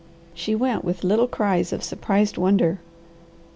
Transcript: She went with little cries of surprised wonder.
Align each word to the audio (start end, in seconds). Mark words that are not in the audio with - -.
She 0.33 0.55
went 0.55 0.83
with 0.83 1.03
little 1.03 1.27
cries 1.27 1.71
of 1.71 1.83
surprised 1.83 2.35
wonder. 2.35 2.79